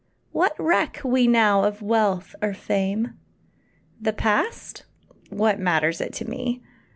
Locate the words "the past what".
4.01-5.59